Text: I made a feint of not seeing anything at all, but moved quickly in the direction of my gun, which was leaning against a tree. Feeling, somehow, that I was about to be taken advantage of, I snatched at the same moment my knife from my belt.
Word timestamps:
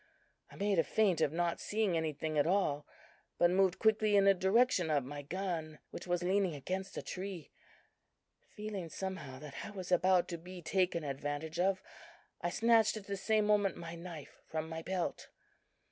I 0.49 0.55
made 0.55 0.79
a 0.79 0.83
feint 0.83 1.21
of 1.21 1.31
not 1.31 1.59
seeing 1.59 1.95
anything 1.95 2.35
at 2.39 2.47
all, 2.47 2.87
but 3.37 3.51
moved 3.51 3.77
quickly 3.77 4.15
in 4.15 4.25
the 4.25 4.33
direction 4.33 4.89
of 4.89 5.03
my 5.05 5.21
gun, 5.21 5.77
which 5.91 6.07
was 6.07 6.23
leaning 6.23 6.55
against 6.55 6.97
a 6.97 7.03
tree. 7.03 7.51
Feeling, 8.55 8.89
somehow, 8.89 9.37
that 9.37 9.53
I 9.63 9.69
was 9.69 9.91
about 9.91 10.27
to 10.29 10.39
be 10.39 10.63
taken 10.63 11.03
advantage 11.03 11.59
of, 11.59 11.83
I 12.41 12.49
snatched 12.49 12.97
at 12.97 13.05
the 13.05 13.15
same 13.15 13.45
moment 13.45 13.77
my 13.77 13.93
knife 13.93 14.41
from 14.47 14.67
my 14.67 14.81
belt. 14.81 15.29